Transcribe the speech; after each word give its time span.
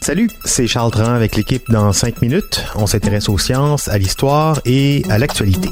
Salut, 0.00 0.30
c'est 0.46 0.66
Charles 0.66 0.90
Tran 0.90 1.12
avec 1.12 1.36
l'équipe 1.36 1.62
dans 1.68 1.92
5 1.92 2.22
minutes. 2.22 2.64
On 2.74 2.86
s'intéresse 2.86 3.28
aux 3.28 3.36
sciences, 3.36 3.86
à 3.88 3.98
l'histoire 3.98 4.62
et 4.64 5.02
à 5.10 5.18
l'actualité. 5.18 5.68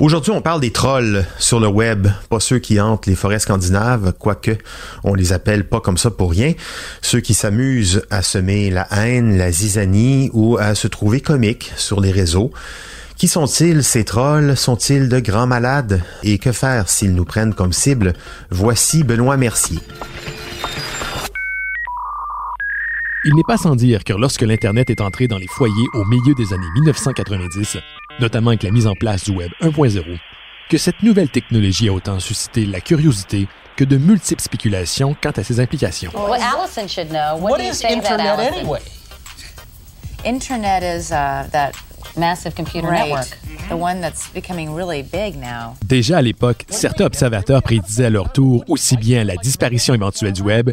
Aujourd'hui, 0.00 0.32
on 0.32 0.42
parle 0.42 0.60
des 0.60 0.70
trolls 0.70 1.24
sur 1.38 1.60
le 1.60 1.68
web, 1.68 2.08
pas 2.28 2.40
ceux 2.40 2.58
qui 2.58 2.78
hantent 2.78 3.06
les 3.06 3.14
forêts 3.14 3.38
scandinaves, 3.38 4.12
quoique 4.18 4.50
on 5.02 5.14
les 5.14 5.32
appelle 5.32 5.66
pas 5.66 5.80
comme 5.80 5.96
ça 5.96 6.10
pour 6.10 6.30
rien, 6.30 6.52
ceux 7.00 7.20
qui 7.20 7.32
s'amusent 7.32 8.02
à 8.10 8.20
semer 8.20 8.68
la 8.68 8.86
haine, 8.92 9.38
la 9.38 9.50
zizanie 9.50 10.28
ou 10.34 10.58
à 10.58 10.74
se 10.74 10.88
trouver 10.88 11.22
comiques 11.22 11.72
sur 11.78 12.02
les 12.02 12.10
réseaux. 12.10 12.50
Qui 13.22 13.28
sont-ils, 13.28 13.84
ces 13.84 14.02
trolls? 14.02 14.56
Sont-ils 14.56 15.08
de 15.08 15.20
grands 15.20 15.46
malades? 15.46 16.02
Et 16.24 16.38
que 16.38 16.50
faire 16.50 16.88
s'ils 16.88 17.14
nous 17.14 17.24
prennent 17.24 17.54
comme 17.54 17.72
cible? 17.72 18.14
Voici 18.50 19.04
Benoît 19.04 19.36
Mercier. 19.36 19.78
Il 23.24 23.36
n'est 23.36 23.44
pas 23.46 23.58
sans 23.58 23.76
dire 23.76 24.02
que 24.02 24.12
lorsque 24.12 24.42
l'Internet 24.42 24.90
est 24.90 25.00
entré 25.00 25.28
dans 25.28 25.38
les 25.38 25.46
foyers 25.46 25.86
au 25.94 26.04
milieu 26.04 26.34
des 26.34 26.52
années 26.52 26.66
1990, 26.74 27.76
notamment 28.18 28.50
avec 28.50 28.64
la 28.64 28.72
mise 28.72 28.88
en 28.88 28.94
place 28.94 29.22
du 29.22 29.30
Web 29.30 29.52
1.0, 29.60 30.02
que 30.68 30.76
cette 30.76 31.00
nouvelle 31.04 31.30
technologie 31.30 31.90
a 31.90 31.92
autant 31.92 32.18
suscité 32.18 32.66
la 32.66 32.80
curiosité 32.80 33.46
que 33.76 33.84
de 33.84 33.98
multiples 33.98 34.42
spéculations 34.42 35.14
quant 35.22 35.30
à 35.30 35.44
ses 35.44 35.60
implications. 35.60 36.10
Well, 36.12 36.42
Allison 36.42 36.88
should 36.88 37.10
know. 37.10 37.36
What, 37.36 37.52
What 37.52 37.58
do 37.58 37.62
you 37.66 37.70
is 37.70 37.84
internet 37.84 38.40
Allison? 38.40 38.58
anyway? 38.58 38.80
Internet 40.24 40.82
is 40.82 41.12
uh, 41.12 41.48
that 41.52 41.72
massive 42.16 42.54
computer 42.54 42.88
Right. 42.88 43.06
network, 43.08 43.38
the 43.68 43.74
one 43.76 44.00
that's 44.00 44.28
becoming 44.34 44.74
really 44.74 45.02
big 45.02 45.36
now. 45.36 45.74
Déjà 45.86 46.18
à 46.18 46.22
l'époque, 46.22 46.64
certains 46.68 47.04
observateurs 47.06 47.62
prédisaient 47.62 48.06
à 48.06 48.10
leur 48.10 48.32
tour 48.32 48.64
aussi 48.68 48.96
bien 48.96 49.24
la 49.24 49.36
disparition 49.36 49.94
éventuelle 49.94 50.32
du 50.32 50.42
Web, 50.42 50.70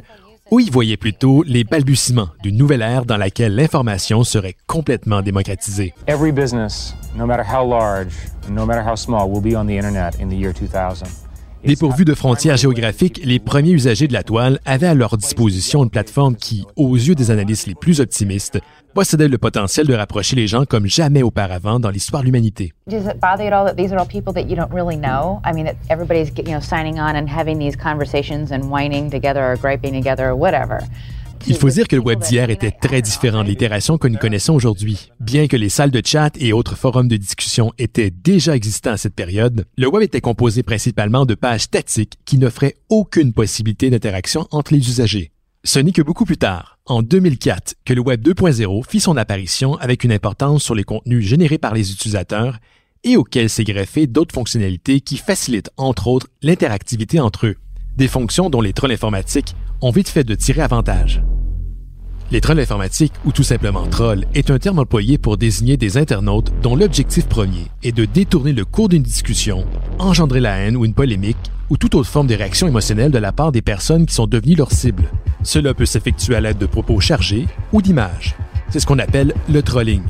ou 0.52 0.59
ils 0.59 0.71
voyaient 0.71 0.97
plutôt 0.97 1.44
les 1.44 1.63
balbutiements 1.63 2.30
d'une 2.41 2.58
nouvelle 2.58 2.81
ère 2.81 3.05
dans 3.05 3.17
laquelle 3.17 3.53
l'information 3.55 4.23
serait 4.23 4.55
complètement 4.67 5.21
démocratisée. 5.21 5.94
Every 6.08 6.31
business, 6.31 6.95
no 7.16 7.25
matter 7.27 7.43
how 7.43 7.64
large, 7.67 8.14
no 8.49 8.66
matter 8.66 8.81
how 8.81 8.95
small, 8.95 9.30
will 9.30 9.41
be 9.41 9.55
on 9.55 9.66
the 9.66 9.77
internet 9.77 10.16
in 10.19 10.27
the 10.30 10.33
year 10.36 10.52
2000. 10.53 11.05
Dépourvus 11.65 12.05
de 12.05 12.13
frontières 12.13 12.55
géographiques, 12.55 13.19
les 13.25 13.38
premiers 13.38 13.71
usagers 13.71 14.07
de 14.07 14.13
la 14.13 14.23
toile 14.23 14.59
avaient 14.65 14.88
à 14.88 14.93
leur 14.93 15.17
disposition 15.17 15.83
une 15.83 15.89
plateforme 15.89 16.38
qui, 16.38 16.65
aux 16.77 16.95
yeux 16.95 17.15
des 17.15 17.31
analystes 17.31 17.67
les 17.67 17.75
plus 17.75 17.99
optimistes, 17.99 18.59
possédait 18.93 19.27
le 19.27 19.38
potentiel 19.38 19.85
de 19.85 19.93
rapprocher 19.93 20.37
les 20.37 20.47
gens 20.47 20.63
comme 20.63 20.87
jamais 20.87 21.21
auparavant 21.21 21.80
dans 21.81 21.89
l'histoire 21.89 22.21
de 22.21 22.27
l'humanité. 22.27 22.71
Il 31.48 31.56
faut 31.56 31.70
dire 31.70 31.88
que 31.88 31.95
le 31.95 32.02
web 32.02 32.20
d'hier 32.20 32.50
était 32.50 32.72
très 32.72 33.02
différent 33.02 33.44
de 33.44 33.50
l'itération 33.50 33.98
que 33.98 34.08
nous 34.08 34.17
connaissons 34.17 34.54
aujourd'hui. 34.54 35.10
Bien 35.20 35.48
que 35.48 35.58
les 35.58 35.70
salles 35.70 35.92
de 35.92 36.02
chat 36.05 36.32
et 36.39 36.54
autres 36.54 36.76
forums 36.76 37.08
de 37.08 37.17
discussion 37.17 37.72
étaient 37.77 38.11
déjà 38.11 38.55
existants 38.55 38.92
à 38.92 38.98
cette 38.98 39.16
période, 39.16 39.66
le 39.78 39.88
web 39.88 40.04
était 40.04 40.22
composé 40.22 40.64
principalement 40.64 41.26
de 41.26 41.36
pages 41.36 41.61
statiques 41.61 42.14
qui 42.26 42.38
n'offraient 42.38 42.76
aucune 42.89 43.33
possibilité 43.33 43.89
d'interaction 43.89 44.48
entre 44.52 44.73
les 44.73 44.88
usagers. 44.89 45.32
Ce 45.66 45.78
n'est 45.78 45.92
que 45.92 46.02
beaucoup 46.02 46.23
plus 46.23 46.38
tard, 46.38 46.80
en 46.86 47.02
2004, 47.02 47.76
que 47.83 47.94
le 47.94 47.99
Web 47.99 48.26
2.0 48.26 48.88
fit 48.88 49.02
son 49.02 49.17
apparition 49.17 49.76
avec 49.76 50.05
une 50.05 50.14
importance 50.14 50.64
sur 50.64 50.73
les 50.73 50.86
contenus 50.86 51.26
générés 51.26 51.58
par 51.58 51.73
les 51.73 51.92
utilisateurs 51.92 52.60
et 53.04 53.17
auxquels 53.17 53.49
s'est 53.49 53.66
greffé 53.66 54.08
d'autres 54.08 54.33
fonctionnalités 54.33 55.02
qui 55.02 55.17
facilitent, 55.17 55.70
entre 55.76 56.08
autres, 56.08 56.28
l'interactivité 56.42 57.20
entre 57.20 57.48
eux. 57.48 57.55
Des 57.98 58.08
fonctions 58.08 58.49
dont 58.49 58.61
les 58.61 58.72
trolls 58.72 58.94
informatiques 58.94 59.54
ont 59.82 59.92
vite 59.92 60.10
fait 60.10 60.23
de 60.23 60.36
tirer 60.36 60.62
avantage. 60.62 61.23
Les 62.32 62.42
trolls 62.42 62.60
informatiques, 62.60 63.14
ou 63.26 63.32
tout 63.32 63.44
simplement 63.44 63.88
trolls, 63.88 64.26
est 64.36 64.52
un 64.52 64.60
terme 64.60 64.78
employé 64.78 65.17
pour 65.17 65.38
désigner 65.38 65.78
des 65.78 65.98
internautes 65.98 66.52
dont 66.62 66.76
l'objectif 66.76 67.26
premier 67.26 67.66
est 67.82 67.92
de 67.92 68.06
détourner 68.06 68.54
le 68.54 68.66
cours 68.66 68.88
d'une 68.88 69.02
discussion, 69.02 69.66
engendrer 69.98 70.40
la 70.40 70.58
haine 70.58 70.78
ou 70.78 70.86
une 70.86 70.94
polémique, 70.94 71.52
ou 71.72 71.78
toute 71.78 71.95
autre 71.95 72.10
forme 72.10 72.28
de 72.28 72.36
réaction 72.36 72.67
émotionnelle 72.67 73.12
de 73.12 73.17
la 73.17 73.32
part 73.32 73.52
des 73.52 73.64
personnes 73.64 74.06
qui 74.06 74.14
sont 74.14 74.28
devenues 74.28 74.56
leur 74.56 74.72
cible. 74.72 75.10
Cela 75.42 75.73
peut 75.73 75.88
s'effectuer 75.88 76.36
à 76.36 76.42
l'aide 76.42 76.60
de 76.60 76.67
propos 76.67 77.00
chargés 77.00 77.48
ou 77.73 77.82
d'images. 77.82 78.36
C'est 78.70 78.80
ce 78.80 78.86
qu'on 78.86 79.00
appelle 79.00 79.34
le 79.52 79.64
trolling. 79.64 80.04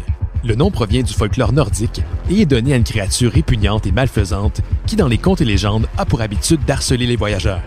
Le 0.43 0.55
nom 0.55 0.71
provient 0.71 1.03
du 1.03 1.13
folklore 1.13 1.53
nordique 1.53 2.01
et 2.29 2.41
est 2.41 2.45
donné 2.45 2.73
à 2.73 2.77
une 2.77 2.83
créature 2.83 3.31
répugnante 3.31 3.87
et 3.87 3.91
malfaisante 3.91 4.61
qui, 4.85 4.97
dans 4.97 5.07
les 5.07 5.17
contes 5.17 5.41
et 5.41 5.45
légendes, 5.45 5.87
a 5.97 6.05
pour 6.05 6.21
habitude 6.21 6.63
d'harceler 6.65 7.05
les 7.05 7.17
voyageurs. 7.17 7.61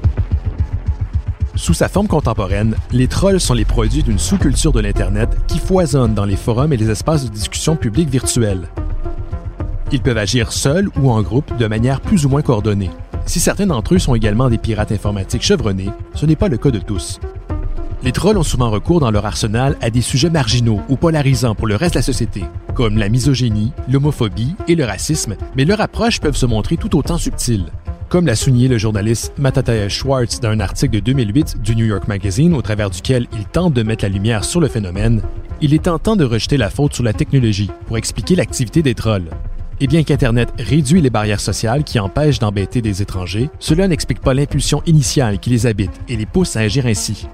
Sous 1.54 1.74
sa 1.74 1.88
forme 1.88 2.08
contemporaine, 2.08 2.74
les 2.92 3.08
trolls 3.08 3.40
sont 3.40 3.54
les 3.54 3.66
produits 3.66 4.02
d'une 4.02 4.18
sous-culture 4.18 4.72
de 4.72 4.80
l'Internet 4.80 5.28
qui 5.46 5.58
foisonne 5.58 6.14
dans 6.14 6.24
les 6.24 6.36
forums 6.36 6.72
et 6.72 6.78
les 6.78 6.90
espaces 6.90 7.24
de 7.24 7.30
discussion 7.30 7.76
publics 7.76 8.08
virtuels. 8.08 8.68
Ils 9.92 10.00
peuvent 10.00 10.18
agir 10.18 10.52
seuls 10.52 10.88
ou 10.96 11.10
en 11.10 11.20
groupe 11.20 11.54
de 11.58 11.66
manière 11.66 12.00
plus 12.00 12.24
ou 12.24 12.30
moins 12.30 12.40
coordonnée. 12.40 12.90
Si 13.26 13.38
certains 13.38 13.66
d'entre 13.66 13.94
eux 13.94 13.98
sont 13.98 14.14
également 14.14 14.48
des 14.48 14.58
pirates 14.58 14.92
informatiques 14.92 15.42
chevronnés, 15.42 15.90
ce 16.14 16.24
n'est 16.24 16.36
pas 16.36 16.48
le 16.48 16.56
cas 16.56 16.70
de 16.70 16.78
tous. 16.78 17.20
Les 18.02 18.12
trolls 18.12 18.38
ont 18.38 18.42
souvent 18.42 18.70
recours 18.70 18.98
dans 18.98 19.10
leur 19.10 19.26
arsenal 19.26 19.76
à 19.80 19.90
des 19.90 20.00
sujets 20.00 20.30
marginaux 20.30 20.80
ou 20.88 20.96
polarisants 20.96 21.54
pour 21.54 21.68
le 21.68 21.76
reste 21.76 21.94
de 21.94 21.98
la 21.98 22.02
société, 22.02 22.44
comme 22.74 22.96
la 22.96 23.10
misogynie, 23.10 23.72
l'homophobie 23.88 24.56
et 24.66 24.74
le 24.74 24.84
racisme, 24.84 25.36
mais 25.56 25.64
leurs 25.64 25.80
approches 25.82 26.18
peuvent 26.18 26.36
se 26.36 26.46
montrer 26.46 26.78
tout 26.78 26.96
autant 26.96 27.18
subtiles. 27.18 27.66
Comme 28.12 28.26
l'a 28.26 28.36
souligné 28.36 28.68
le 28.68 28.76
journaliste 28.76 29.32
Mattathias 29.38 29.90
Schwartz 29.90 30.38
dans 30.38 30.50
un 30.50 30.60
article 30.60 30.96
de 30.96 31.00
2008 31.00 31.62
du 31.62 31.74
New 31.74 31.86
York 31.86 32.08
Magazine 32.08 32.52
au 32.52 32.60
travers 32.60 32.90
duquel 32.90 33.26
il 33.32 33.46
tente 33.46 33.72
de 33.72 33.82
mettre 33.82 34.04
la 34.04 34.10
lumière 34.10 34.44
sur 34.44 34.60
le 34.60 34.68
phénomène, 34.68 35.22
il 35.62 35.72
est 35.72 35.84
tentant 35.84 36.14
de 36.14 36.26
rejeter 36.26 36.58
la 36.58 36.68
faute 36.68 36.92
sur 36.92 37.04
la 37.04 37.14
technologie 37.14 37.70
pour 37.86 37.96
expliquer 37.96 38.36
l'activité 38.36 38.82
des 38.82 38.94
trolls. 38.94 39.30
Et 39.80 39.86
bien 39.86 40.02
qu'Internet 40.02 40.52
réduit 40.58 41.00
les 41.00 41.08
barrières 41.08 41.40
sociales 41.40 41.84
qui 41.84 41.98
empêchent 41.98 42.38
d'embêter 42.38 42.82
des 42.82 43.00
étrangers, 43.00 43.48
cela 43.58 43.88
n'explique 43.88 44.20
pas 44.20 44.34
l'impulsion 44.34 44.82
initiale 44.84 45.38
qui 45.38 45.48
les 45.48 45.66
habite 45.66 45.98
et 46.06 46.16
les 46.16 46.26
pousse 46.26 46.54
à 46.56 46.60
agir 46.60 46.84
ainsi. 46.84 47.26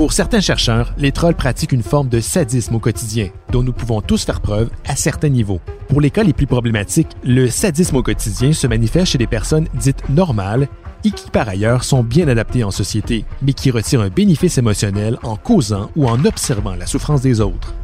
Pour 0.00 0.14
certains 0.14 0.40
chercheurs, 0.40 0.94
les 0.96 1.12
trolls 1.12 1.34
pratiquent 1.34 1.72
une 1.72 1.82
forme 1.82 2.08
de 2.08 2.20
sadisme 2.20 2.76
au 2.76 2.78
quotidien, 2.78 3.28
dont 3.52 3.62
nous 3.62 3.74
pouvons 3.74 4.00
tous 4.00 4.24
faire 4.24 4.40
preuve 4.40 4.70
à 4.88 4.96
certains 4.96 5.28
niveaux. 5.28 5.60
Pour 5.90 6.00
les 6.00 6.10
cas 6.10 6.22
les 6.22 6.32
plus 6.32 6.46
problématiques, 6.46 7.10
le 7.22 7.50
sadisme 7.50 7.96
au 7.96 8.02
quotidien 8.02 8.54
se 8.54 8.66
manifeste 8.66 9.12
chez 9.12 9.18
des 9.18 9.26
personnes 9.26 9.68
dites 9.74 10.08
normales 10.08 10.68
et 11.04 11.10
qui 11.10 11.28
par 11.28 11.50
ailleurs 11.50 11.84
sont 11.84 12.02
bien 12.02 12.28
adaptées 12.28 12.64
en 12.64 12.70
société, 12.70 13.26
mais 13.42 13.52
qui 13.52 13.70
retirent 13.70 14.00
un 14.00 14.08
bénéfice 14.08 14.56
émotionnel 14.56 15.18
en 15.22 15.36
causant 15.36 15.90
ou 15.94 16.08
en 16.08 16.24
observant 16.24 16.76
la 16.76 16.86
souffrance 16.86 17.20
des 17.20 17.42
autres. 17.42 17.74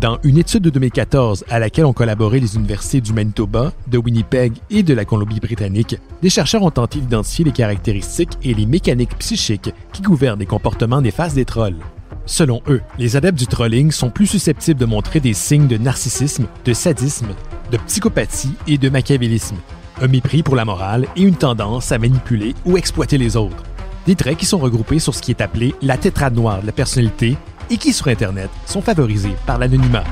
Dans 0.00 0.18
une 0.24 0.38
étude 0.38 0.62
de 0.62 0.70
2014 0.70 1.44
à 1.50 1.58
laquelle 1.58 1.84
ont 1.84 1.92
collaboré 1.92 2.40
les 2.40 2.56
universités 2.56 3.02
du 3.02 3.12
Manitoba, 3.12 3.72
de 3.88 3.98
Winnipeg 3.98 4.54
et 4.70 4.82
de 4.82 4.94
la 4.94 5.04
Colombie-Britannique, 5.04 5.98
des 6.22 6.30
chercheurs 6.30 6.62
ont 6.62 6.70
tenté 6.70 6.98
d'identifier 6.98 7.44
les 7.44 7.52
caractéristiques 7.52 8.38
et 8.42 8.54
les 8.54 8.64
mécaniques 8.64 9.16
psychiques 9.18 9.70
qui 9.92 10.00
gouvernent 10.00 10.40
les 10.40 10.46
comportements 10.46 11.02
néfastes 11.02 11.36
des 11.36 11.44
trolls. 11.44 11.76
Selon 12.24 12.62
eux, 12.68 12.80
les 12.98 13.16
adeptes 13.16 13.38
du 13.38 13.46
trolling 13.46 13.90
sont 13.90 14.08
plus 14.08 14.26
susceptibles 14.26 14.80
de 14.80 14.86
montrer 14.86 15.20
des 15.20 15.34
signes 15.34 15.68
de 15.68 15.76
narcissisme, 15.76 16.46
de 16.64 16.72
sadisme, 16.72 17.34
de 17.70 17.76
psychopathie 17.76 18.54
et 18.66 18.78
de 18.78 18.88
machiavélisme, 18.88 19.56
un 20.00 20.08
mépris 20.08 20.42
pour 20.42 20.56
la 20.56 20.64
morale 20.64 21.06
et 21.16 21.22
une 21.22 21.36
tendance 21.36 21.92
à 21.92 21.98
manipuler 21.98 22.54
ou 22.64 22.78
exploiter 22.78 23.18
les 23.18 23.36
autres. 23.36 23.62
Des 24.06 24.16
traits 24.16 24.38
qui 24.38 24.46
sont 24.46 24.58
regroupés 24.58 24.98
sur 24.98 25.14
ce 25.14 25.20
qui 25.20 25.30
est 25.32 25.40
appelé 25.40 25.74
la 25.82 25.98
tétrade 25.98 26.34
noire 26.34 26.62
de 26.62 26.66
la 26.66 26.72
personnalité 26.72 27.36
et 27.72 27.78
qui 27.78 27.94
sur 27.94 28.08
Internet 28.08 28.50
sont 28.66 28.82
favorisés 28.82 29.34
par 29.46 29.58
l'anonymat. 29.58 30.04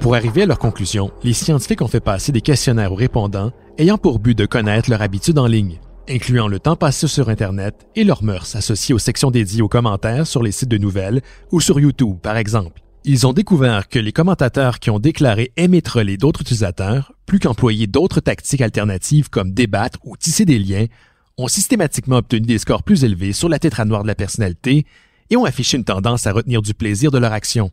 Pour 0.00 0.14
arriver 0.14 0.42
à 0.42 0.46
leur 0.46 0.58
conclusion, 0.58 1.10
les 1.22 1.32
scientifiques 1.32 1.82
ont 1.82 1.88
fait 1.88 2.00
passer 2.00 2.30
des 2.30 2.42
questionnaires 2.42 2.92
aux 2.92 2.96
répondants 2.96 3.52
ayant 3.78 3.96
pour 3.96 4.18
but 4.18 4.36
de 4.36 4.44
connaître 4.44 4.90
leur 4.90 5.00
habitude 5.00 5.38
en 5.38 5.46
ligne, 5.46 5.80
incluant 6.08 6.46
le 6.46 6.58
temps 6.58 6.76
passé 6.76 7.06
sur 7.06 7.30
Internet 7.30 7.86
et 7.96 8.04
leurs 8.04 8.22
mœurs 8.22 8.54
associées 8.54 8.94
aux 8.94 8.98
sections 8.98 9.30
dédiées 9.30 9.62
aux 9.62 9.68
commentaires 9.68 10.26
sur 10.26 10.42
les 10.42 10.52
sites 10.52 10.68
de 10.68 10.78
nouvelles 10.78 11.22
ou 11.50 11.60
sur 11.60 11.80
YouTube, 11.80 12.18
par 12.22 12.36
exemple. 12.36 12.82
Ils 13.04 13.26
ont 13.26 13.32
découvert 13.32 13.88
que 13.88 13.98
les 13.98 14.12
commentateurs 14.12 14.78
qui 14.78 14.90
ont 14.90 14.98
déclaré 14.98 15.52
aimer 15.56 15.80
troller 15.80 16.18
d'autres 16.18 16.42
utilisateurs, 16.42 17.14
plus 17.24 17.38
qu'employer 17.38 17.86
d'autres 17.86 18.20
tactiques 18.20 18.60
alternatives 18.60 19.30
comme 19.30 19.52
débattre 19.52 19.98
ou 20.04 20.18
tisser 20.18 20.44
des 20.44 20.58
liens, 20.58 20.84
ont 21.40 21.48
systématiquement 21.48 22.16
obtenu 22.16 22.46
des 22.46 22.58
scores 22.58 22.82
plus 22.82 23.04
élevés 23.04 23.32
sur 23.32 23.48
la 23.48 23.58
tétranoire 23.58 24.02
de 24.02 24.08
la 24.08 24.14
personnalité 24.14 24.84
et 25.30 25.36
ont 25.36 25.44
affiché 25.44 25.76
une 25.76 25.84
tendance 25.84 26.26
à 26.26 26.32
retenir 26.32 26.62
du 26.62 26.74
plaisir 26.74 27.10
de 27.10 27.18
leur 27.18 27.32
action. 27.32 27.70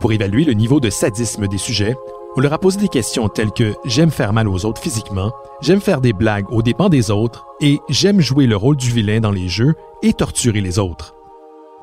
Pour 0.00 0.12
évaluer 0.12 0.44
le 0.44 0.54
niveau 0.54 0.80
de 0.80 0.90
sadisme 0.90 1.48
des 1.48 1.58
sujets, 1.58 1.94
on 2.36 2.40
leur 2.40 2.52
a 2.52 2.58
posé 2.58 2.78
des 2.78 2.88
questions 2.88 3.28
telles 3.28 3.50
que 3.50 3.74
j'aime 3.84 4.10
faire 4.10 4.32
mal 4.32 4.48
aux 4.48 4.64
autres 4.64 4.80
physiquement, 4.80 5.32
j'aime 5.60 5.80
faire 5.80 6.00
des 6.00 6.12
blagues 6.12 6.50
aux 6.52 6.62
dépens 6.62 6.88
des 6.88 7.10
autres 7.10 7.46
et 7.60 7.80
j'aime 7.88 8.20
jouer 8.20 8.46
le 8.46 8.56
rôle 8.56 8.76
du 8.76 8.90
vilain 8.90 9.20
dans 9.20 9.32
les 9.32 9.48
jeux 9.48 9.74
et 10.02 10.12
torturer 10.12 10.60
les 10.60 10.78
autres. 10.78 11.14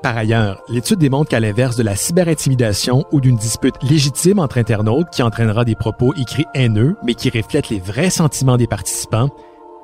Par 0.01 0.15
ailleurs, 0.15 0.61
l'étude 0.69 0.99
démontre 0.99 1.31
qu'à 1.31 1.39
l'inverse 1.39 1.75
de 1.77 1.83
la 1.83 1.95
cyberintimidation 1.95 3.05
ou 3.11 3.19
d'une 3.21 3.37
dispute 3.37 3.81
légitime 3.81 4.39
entre 4.39 4.59
internautes 4.59 5.09
qui 5.11 5.23
entraînera 5.23 5.65
des 5.65 5.75
propos 5.75 6.13
écrits 6.13 6.45
haineux 6.53 6.95
mais 7.03 7.15
qui 7.15 7.29
reflètent 7.29 7.69
les 7.69 7.79
vrais 7.79 8.11
sentiments 8.11 8.57
des 8.57 8.67
participants, 8.67 9.29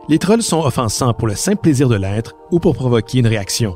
les 0.10 0.20
trolls 0.20 0.42
sont 0.42 0.62
offensants 0.62 1.14
pour 1.14 1.28
le 1.28 1.36
simple 1.36 1.62
plaisir 1.62 1.88
de 1.88 1.96
l'être 1.96 2.36
ou 2.52 2.60
pour 2.60 2.76
provoquer 2.76 3.20
une 3.20 3.28
réaction. 3.28 3.76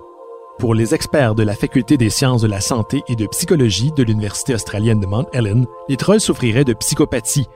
Pour 0.57 0.73
les 0.73 0.95
experts 0.95 1.35
de 1.35 1.43
la 1.43 1.53
Faculté 1.53 1.97
des 1.97 2.09
sciences 2.09 2.41
de 2.41 2.47
la 2.47 2.61
santé 2.61 3.03
et 3.07 3.15
de 3.15 3.27
psychologie 3.27 3.91
de 3.95 4.03
l'Université 4.03 4.53
australienne 4.53 4.99
de 4.99 5.05
Mount 5.05 5.27
Ellen, 5.33 5.65
les 5.89 5.97
trolls 5.97 6.21
souffriraient 6.21 6.63
de 6.63 6.73
psychopathie, 6.73 7.47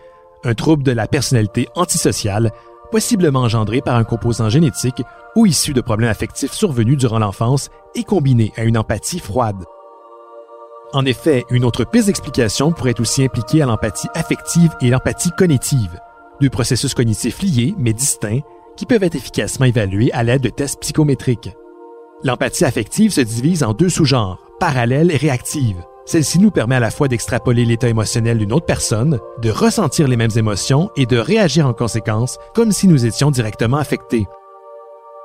un 0.44 0.54
trouble 0.54 0.84
de 0.84 0.92
la 0.92 1.08
personnalité 1.08 1.68
antisociale, 1.76 2.52
possiblement 2.92 3.42
engendré 3.42 3.82
par 3.82 3.96
un 3.96 4.04
composant 4.04 4.50
génétique 4.50 5.02
ou 5.36 5.46
issu 5.46 5.74
de 5.74 5.82
problèmes 5.82 6.10
affectifs 6.10 6.54
survenus 6.54 6.98
durant 6.98 7.20
l'enfance 7.20 7.70
et 7.96 8.04
combiné 8.04 8.52
à 8.58 8.64
une 8.64 8.78
empathie 8.78 9.20
froide. 9.20 9.64
En 10.92 11.06
effet, 11.06 11.46
une 11.52 11.66
autre 11.66 11.86
piste 11.86 12.08
d'explication 12.08 12.72
pourrait 12.72 13.00
aussi 13.00 13.24
impliquer 13.24 13.62
à 13.62 13.66
l'empathie 13.66 14.08
affective 14.16 14.76
et 14.82 14.90
l'empathie 14.90 15.32
cognitive, 15.38 16.00
deux 16.42 16.50
processus 16.50 16.94
cognitifs 16.94 17.42
liés 17.42 17.76
mais 17.78 17.94
distincts 17.94 18.42
qui 18.80 18.86
peuvent 18.86 19.04
être 19.04 19.16
efficacement 19.16 19.66
évalués 19.66 20.10
à 20.14 20.24
l'aide 20.24 20.42
de 20.42 20.48
tests 20.48 20.80
psychométriques. 20.80 21.54
L'empathie 22.24 22.64
affective 22.64 23.12
se 23.12 23.20
divise 23.20 23.62
en 23.62 23.74
deux 23.74 23.90
sous-genres, 23.90 24.40
parallèle 24.58 25.12
et 25.12 25.18
réactive. 25.18 25.84
Celle-ci 26.06 26.40
nous 26.40 26.50
permet 26.50 26.76
à 26.76 26.80
la 26.80 26.90
fois 26.90 27.10
d'extrapoler 27.10 27.66
l'état 27.66 27.90
émotionnel 27.90 28.38
d'une 28.38 28.54
autre 28.54 28.66
personne, 28.66 29.20
de 29.42 29.52
ressentir 29.52 30.08
les 30.08 30.16
mêmes 30.16 30.38
émotions 30.38 30.92
et 30.96 31.06
de 31.06 31.18
réagir 31.18 31.68
en 31.68 31.74
conséquence 31.74 32.38
comme 32.56 32.72
si 32.72 32.88
nous 32.88 33.06
étions 33.06 33.32
directement 33.32 33.76
affectés. 33.76 34.28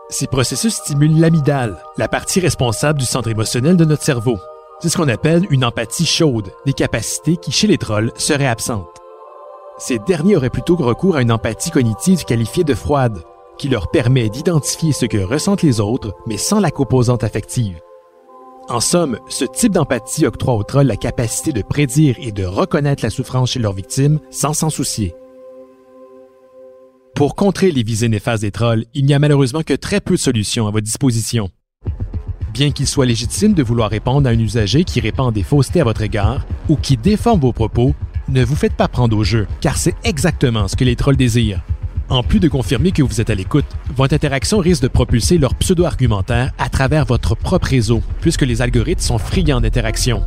Ces 0.08 0.26
processus 0.26 0.74
stimulent 0.74 1.20
l'amygdale, 1.20 1.80
la 1.96 2.08
partie 2.08 2.40
responsable 2.40 2.98
du 2.98 3.06
centre 3.06 3.28
émotionnel 3.28 3.76
de 3.76 3.84
notre 3.84 4.02
cerveau. 4.02 4.40
C'est 4.80 4.88
ce 4.88 4.96
qu'on 4.96 5.08
appelle 5.08 5.46
une 5.50 5.64
empathie 5.64 6.06
chaude, 6.06 6.50
des 6.66 6.72
capacités 6.72 7.36
qui, 7.36 7.52
chez 7.52 7.68
les 7.68 7.78
trolls, 7.78 8.10
seraient 8.16 8.48
absentes. 8.48 9.00
Ces 9.78 10.00
derniers 10.00 10.34
auraient 10.34 10.50
plutôt 10.50 10.74
recours 10.74 11.14
à 11.14 11.22
une 11.22 11.30
empathie 11.30 11.70
cognitive 11.70 12.24
qualifiée 12.24 12.64
de 12.64 12.74
froide, 12.74 13.22
qui 13.58 13.68
leur 13.68 13.90
permet 13.90 14.28
d'identifier 14.28 14.92
ce 14.92 15.06
que 15.06 15.18
ressentent 15.18 15.62
les 15.62 15.80
autres, 15.80 16.14
mais 16.26 16.36
sans 16.36 16.60
la 16.60 16.70
composante 16.70 17.24
affective. 17.24 17.80
En 18.68 18.80
somme, 18.80 19.18
ce 19.28 19.44
type 19.44 19.72
d'empathie 19.72 20.26
octroie 20.26 20.54
aux 20.54 20.62
trolls 20.62 20.86
la 20.86 20.96
capacité 20.96 21.52
de 21.52 21.60
prédire 21.60 22.16
et 22.18 22.32
de 22.32 22.44
reconnaître 22.44 23.04
la 23.04 23.10
souffrance 23.10 23.50
chez 23.50 23.60
leurs 23.60 23.74
victimes 23.74 24.20
sans 24.30 24.54
s'en 24.54 24.70
soucier. 24.70 25.14
Pour 27.14 27.36
contrer 27.36 27.70
les 27.70 27.82
visées 27.82 28.08
néfastes 28.08 28.42
des 28.42 28.50
trolls, 28.50 28.86
il 28.94 29.04
n'y 29.04 29.14
a 29.14 29.18
malheureusement 29.18 29.62
que 29.62 29.74
très 29.74 30.00
peu 30.00 30.14
de 30.14 30.20
solutions 30.20 30.66
à 30.66 30.70
votre 30.70 30.84
disposition. 30.84 31.50
Bien 32.54 32.70
qu'il 32.70 32.86
soit 32.86 33.06
légitime 33.06 33.52
de 33.52 33.62
vouloir 33.62 33.90
répondre 33.90 34.28
à 34.28 34.32
un 34.32 34.38
usager 34.38 34.84
qui 34.84 35.00
répand 35.00 35.32
des 35.32 35.42
faussetés 35.42 35.80
à 35.80 35.84
votre 35.84 36.02
égard 36.02 36.46
ou 36.68 36.76
qui 36.76 36.96
déforme 36.96 37.40
vos 37.40 37.52
propos, 37.52 37.94
ne 38.28 38.44
vous 38.44 38.56
faites 38.56 38.74
pas 38.74 38.88
prendre 38.88 39.16
au 39.16 39.24
jeu, 39.24 39.46
car 39.60 39.76
c'est 39.76 39.94
exactement 40.04 40.68
ce 40.68 40.76
que 40.76 40.84
les 40.84 40.96
trolls 40.96 41.16
désirent. 41.16 41.60
En 42.10 42.22
plus 42.22 42.38
de 42.38 42.48
confirmer 42.48 42.92
que 42.92 43.02
vous 43.02 43.20
êtes 43.20 43.30
à 43.30 43.34
l'écoute, 43.34 43.64
votre 43.96 44.14
interaction 44.14 44.58
risque 44.58 44.82
de 44.82 44.88
propulser 44.88 45.38
leur 45.38 45.54
pseudo-argumentaire 45.54 46.52
à 46.58 46.68
travers 46.68 47.06
votre 47.06 47.34
propre 47.34 47.68
réseau, 47.68 48.02
puisque 48.20 48.42
les 48.42 48.60
algorithmes 48.60 49.00
sont 49.00 49.18
friands 49.18 49.60
d'interaction. 49.60 50.22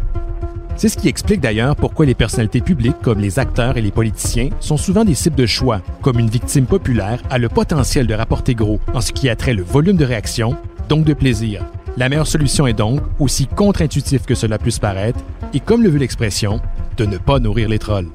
C'est 0.75 0.89
ce 0.89 0.97
qui 0.97 1.07
explique 1.07 1.41
d'ailleurs 1.41 1.75
pourquoi 1.75 2.05
les 2.05 2.15
personnalités 2.15 2.61
publiques 2.61 3.01
comme 3.01 3.19
les 3.19 3.39
acteurs 3.39 3.77
et 3.77 3.81
les 3.81 3.91
politiciens 3.91 4.49
sont 4.59 4.77
souvent 4.77 5.05
des 5.05 5.15
cibles 5.15 5.35
de 5.35 5.45
choix, 5.45 5.81
comme 6.01 6.19
une 6.19 6.29
victime 6.29 6.65
populaire 6.65 7.21
a 7.29 7.37
le 7.37 7.49
potentiel 7.49 8.07
de 8.07 8.13
rapporter 8.13 8.55
gros 8.55 8.79
en 8.93 9.01
ce 9.01 9.11
qui 9.11 9.29
a 9.29 9.35
trait 9.35 9.53
le 9.53 9.63
volume 9.63 9.97
de 9.97 10.05
réaction, 10.05 10.55
donc 10.89 11.05
de 11.05 11.13
plaisir. 11.13 11.63
La 11.95 12.09
meilleure 12.09 12.27
solution 12.27 12.67
est 12.67 12.73
donc, 12.73 13.01
aussi 13.19 13.47
contre-intuitif 13.47 14.25
que 14.25 14.35
cela 14.35 14.57
puisse 14.57 14.79
paraître, 14.79 15.19
et 15.53 15.59
comme 15.59 15.83
le 15.83 15.89
veut 15.89 15.99
l'expression, 15.99 16.59
de 16.97 17.05
ne 17.05 17.17
pas 17.17 17.39
nourrir 17.39 17.69
les 17.69 17.79
trolls. 17.79 18.09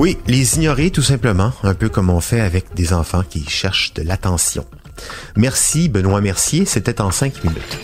Oui, 0.00 0.16
les 0.26 0.56
ignorer 0.56 0.90
tout 0.90 1.02
simplement, 1.02 1.52
un 1.62 1.74
peu 1.74 1.90
comme 1.90 2.08
on 2.08 2.20
fait 2.20 2.40
avec 2.40 2.72
des 2.72 2.94
enfants 2.94 3.22
qui 3.22 3.44
cherchent 3.46 3.92
de 3.92 4.00
l'attention. 4.00 4.64
Merci 5.36 5.90
Benoît 5.90 6.22
Mercier, 6.22 6.64
c'était 6.64 7.02
en 7.02 7.10
cinq 7.10 7.44
minutes. 7.44 7.78